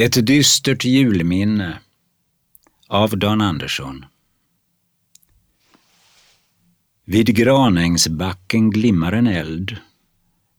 [0.00, 1.78] Ett dystert julminne
[2.86, 4.04] av Dan Andersson.
[7.04, 9.76] Vid Granängsbacken glimmar en eld.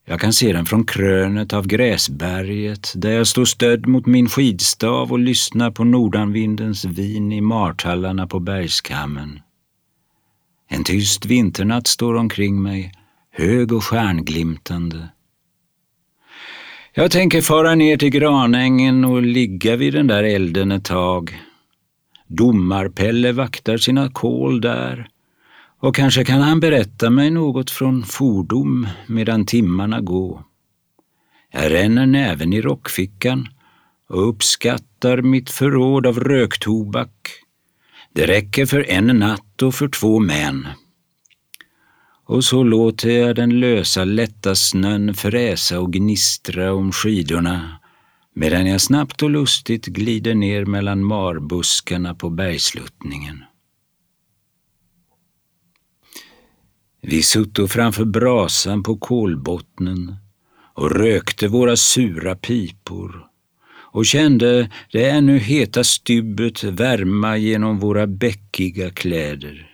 [0.04, 5.12] Jag kan se den från krönet av Gräsberget där jag står stödd mot min skidstav
[5.12, 9.40] och lyssnar på nordanvindens vin i martallarna på bergskammen.
[10.68, 12.92] En tyst vinternatt står omkring mig,
[13.30, 15.08] hög och stjärnglimtande.
[16.92, 21.40] Jag tänker fara ner till Granängen och ligga vid den där elden ett tag.
[22.26, 25.08] Domarpelle vaktar sina kol där
[25.80, 30.42] och kanske kan han berätta mig något från fordom medan timmarna går.
[31.52, 33.48] Jag ränner näven i rockfickan
[34.08, 37.10] och uppskattar mitt förråd av röktobak.
[38.12, 40.66] Det räcker för en natt och för två män
[42.30, 47.80] och så låter jag den lösa lätta snön fräsa och gnistra om skidorna
[48.34, 53.44] medan jag snabbt och lustigt glider ner mellan marbuskarna på bergsluttningen.
[57.02, 60.16] Vi sutto framför brasan på kolbottnen
[60.74, 63.26] och rökte våra sura pipor
[63.72, 69.69] och kände det ännu heta stybbet värma genom våra bäckiga kläder.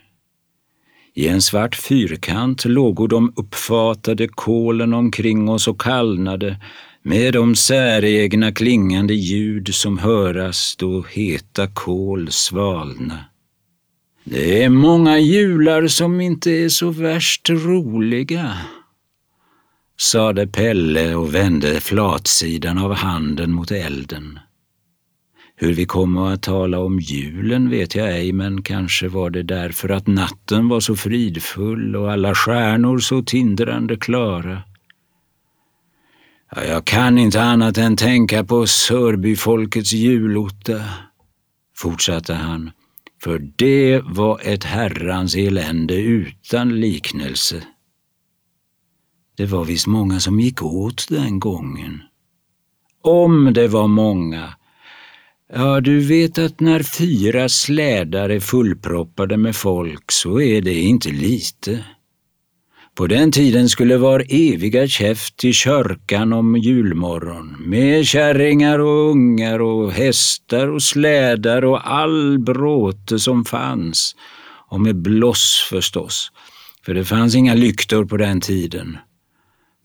[1.17, 6.57] I en svart fyrkant lågo de uppfatade kolen omkring oss och kallnade
[7.03, 13.25] med de säregna klingande ljud som höras då heta kol svalna.
[14.23, 18.57] Det är många jular som inte är så värst roliga,
[19.99, 24.39] sade Pelle och vände flatsidan av handen mot elden.
[25.59, 29.89] Hur vi kommer att tala om julen vet jag ej, men kanske var det därför
[29.89, 34.63] att natten var så fridfull och alla stjärnor så tindrande klara.
[36.55, 40.83] Ja, jag kan inte annat än tänka på Sörbyfolkets julotta,
[41.77, 42.71] fortsatte han,
[43.23, 47.63] för det var ett herrans elände utan liknelse.
[49.37, 52.01] Det var visst många som gick åt den gången.
[53.01, 54.53] Om det var många,
[55.53, 61.09] Ja, du vet att när fyra slädar är fullproppade med folk så är det inte
[61.09, 61.83] lite.
[62.95, 69.59] På den tiden skulle var eviga käft till kyrkan om julmorgon med kärringar och ungar
[69.59, 74.15] och hästar och slädar och all bråte som fanns.
[74.69, 76.31] Och med bloss förstås,
[76.85, 78.97] för det fanns inga lyktor på den tiden.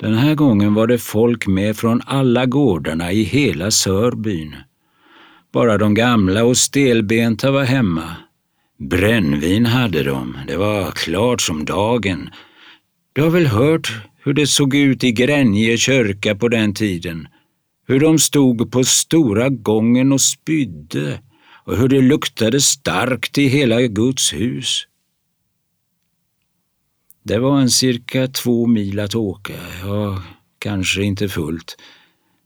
[0.01, 4.55] Den här gången var det folk med från alla gårdarna i hela Sörbyn.
[5.53, 8.17] Bara de gamla och stelbenta var hemma.
[8.79, 12.31] Brännvin hade de, det var klart som dagen.
[13.13, 13.93] Du har väl hört
[14.25, 17.29] hur det såg ut i Gränje kyrka på den tiden?
[17.87, 21.21] Hur de stod på stora gången och spydde
[21.65, 24.87] och hur det luktade starkt i hela Guds hus.
[27.23, 30.23] Det var en cirka två mil att åka, ja,
[30.59, 31.77] kanske inte fullt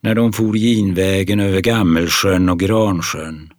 [0.06, 3.52] när de for ginvägen över Gammelsjön och Gransjön.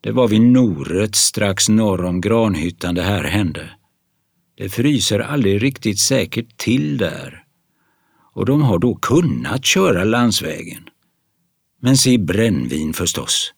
[0.00, 3.70] Det var vid Noret strax norr om Granhyttan det här hände.
[4.56, 7.44] Det fryser aldrig riktigt säkert till där
[8.34, 10.88] och de har då kunnat köra landsvägen.
[11.80, 13.54] Men se brännvin förstås.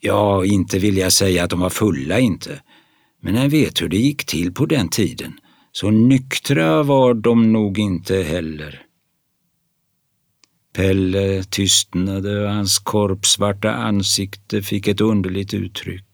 [0.00, 2.60] Ja, inte vill jag säga att de var fulla inte,
[3.22, 5.32] men jag vet hur det gick till på den tiden,
[5.72, 8.89] så nyktra var de nog inte heller.
[10.72, 16.04] Pelle tystnade och hans korpsvarta ansikte fick ett underligt uttryck.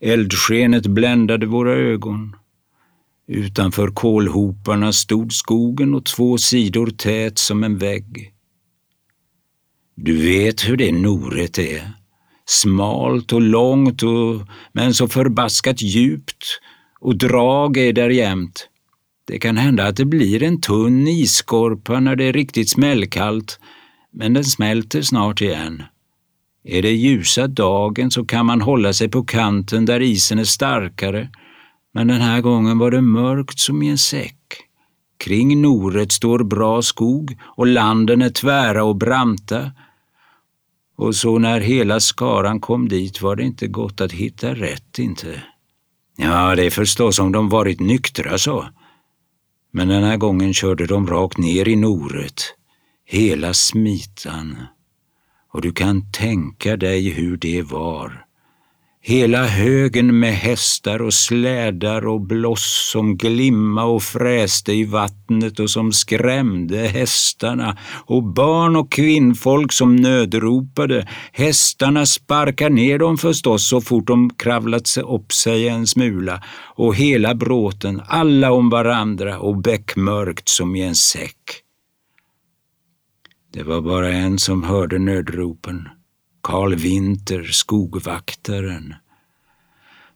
[0.00, 2.36] Eldskenet bländade våra ögon.
[3.28, 8.32] Utanför kolhoparna stod skogen och två sidor tät som en vägg.
[9.94, 11.92] Du vet hur det Noret är.
[12.46, 16.60] Smalt och långt och, men så förbaskat djupt
[17.00, 18.67] och drag är där jämt.
[19.28, 23.60] Det kan hända att det blir en tunn isskorpa när det är riktigt smällkallt,
[24.10, 25.82] men den smälter snart igen.
[26.64, 31.28] Är det ljusa dagen så kan man hålla sig på kanten där isen är starkare,
[31.94, 34.36] men den här gången var det mörkt som i en säck.
[35.18, 39.72] Kring Noret står bra skog och landen är tvära och branta.
[40.96, 45.42] Och så när hela skaran kom dit var det inte gott att hitta rätt inte.
[46.16, 48.68] Ja, det är förstås om de varit nyktra så.
[49.70, 52.54] Men den här gången körde de rakt ner i noret,
[53.04, 54.56] hela smitan.
[55.52, 58.27] Och du kan tänka dig hur det var.
[59.00, 65.70] Hela högen med hästar och slädar och bloss som glimma och fräste i vattnet och
[65.70, 71.08] som skrämde hästarna och barn och kvinnfolk som nödropade.
[71.32, 76.42] Hästarna sparkar ner dem förstås så fort de kravlat sig upp sig en smula
[76.74, 81.62] och hela bråten, alla om varandra och bäckmörkt som i en säck.
[83.52, 85.88] Det var bara en som hörde nödropen.
[86.40, 88.94] Karl Winter, skogvaktaren.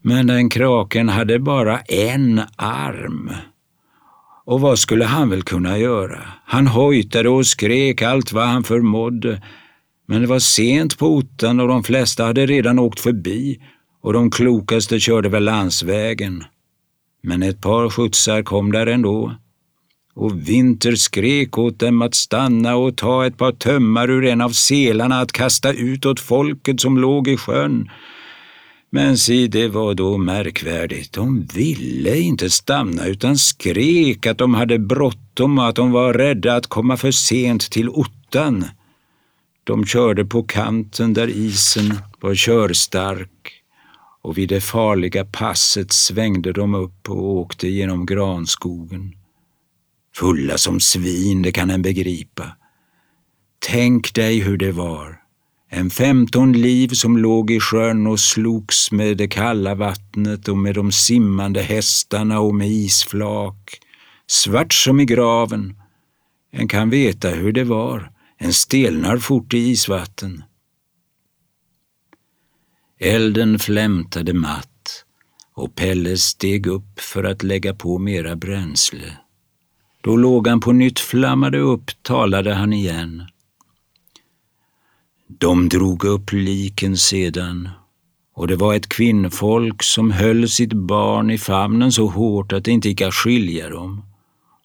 [0.03, 3.31] Men den kraken hade bara en arm.
[4.45, 6.21] Och vad skulle han väl kunna göra?
[6.45, 9.43] Han hojtade och skrek allt vad han förmådde.
[10.07, 13.63] Men det var sent på ottan och de flesta hade redan åkt förbi
[14.03, 16.45] och de klokaste körde väl landsvägen.
[17.23, 19.35] Men ett par skjutsar kom där ändå
[20.15, 24.51] och Vinter skrek åt dem att stanna och ta ett par tömmar ur en av
[24.51, 27.91] selarna att kasta ut åt folket som låg i sjön.
[28.91, 31.13] Men si, det var då märkvärdigt.
[31.13, 36.57] De ville inte stanna utan skrek att de hade bråttom och att de var rädda
[36.57, 38.65] att komma för sent till ottan.
[39.65, 43.31] De körde på kanten där isen var körstark
[44.23, 49.15] och vid det farliga passet svängde de upp och åkte genom granskogen.
[50.15, 52.57] Fulla som svin, det kan en begripa.
[53.59, 55.19] Tänk dig hur det var.
[55.69, 60.75] En femton liv som låg i sjön och slogs med det kalla vattnet och med
[60.75, 63.81] de simmande hästarna och med isflak.
[64.27, 65.77] Svart som i graven.
[66.51, 68.13] En kan veta hur det var.
[68.39, 70.45] En stelnar fort i isvatten.
[72.99, 75.05] Elden flämtade matt
[75.55, 79.17] och Pelle steg upp för att lägga på mera bränsle.
[80.03, 83.27] Då lågan på nytt flammade upp talade han igen.
[85.29, 87.69] De drog upp liken sedan
[88.35, 92.71] och det var ett kvinnfolk som höll sitt barn i famnen så hårt att det
[92.71, 94.03] inte gick att skilja dem.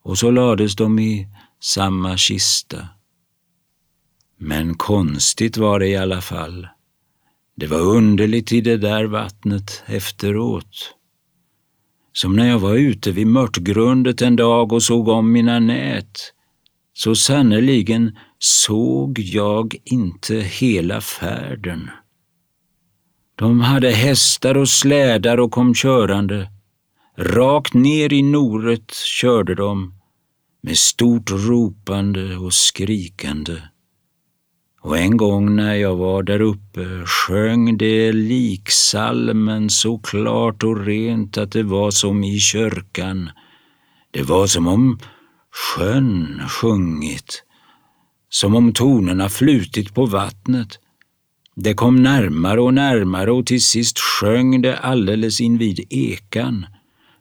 [0.04, 1.28] Och så lades de i
[1.60, 2.88] samma kista.
[4.38, 6.68] Men konstigt var det i alla fall.
[7.56, 10.97] Det var underligt i det där vattnet efteråt.
[12.18, 16.34] Som när jag var ute vid Mörtgrundet en dag och såg om mina nät.
[16.94, 21.90] Så sannerligen såg jag inte hela färden.
[23.36, 26.52] De hade hästar och slädar och kom körande.
[27.18, 29.94] Rakt ner i noret körde de
[30.64, 33.62] med stort ropande och skrikande.
[34.82, 41.38] Och en gång när jag var där uppe sjöng det liksalmen så klart och rent
[41.38, 43.30] att det var som i kyrkan.
[44.12, 45.00] Det var som om
[45.52, 47.44] sjön sjungit,
[48.30, 50.80] som om tonerna flutit på vattnet.
[51.56, 56.66] Det kom närmare och närmare och till sist sjöng det alldeles invid ekan.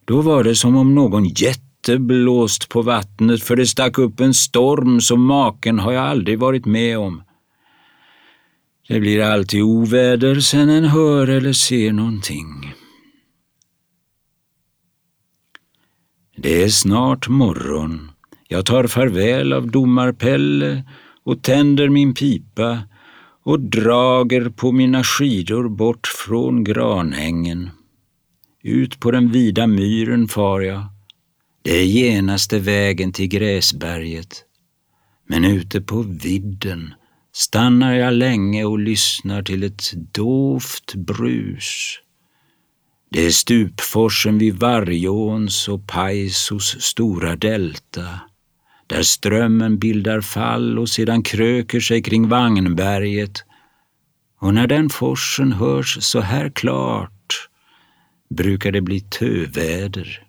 [0.05, 4.35] Då var det som om någon jätte blåst på vattnet för det stack upp en
[4.35, 7.23] storm som maken har jag aldrig varit med om.
[8.88, 12.75] Det blir alltid oväder sen en hör eller ser någonting.
[16.37, 18.11] Det är snart morgon.
[18.49, 20.85] Jag tar farväl av domarpelle
[21.25, 22.83] och tänder min pipa
[23.43, 27.71] och drager på mina skidor bort från granhängen.
[28.62, 30.87] Ut på den vida myren far jag.
[31.62, 34.44] Det är genaste vägen till Gräsberget.
[35.27, 36.94] Men ute på vidden
[37.37, 41.99] stannar jag länge och lyssnar till ett dovt brus.
[43.11, 48.21] Det är stupforsen vid Vargåns och Paisos stora delta,
[48.87, 53.45] där strömmen bildar fall och sedan kröker sig kring Vagnberget.
[54.40, 57.49] Och när den forsen hörs så här klart
[58.31, 60.25] brukar det bli töväder.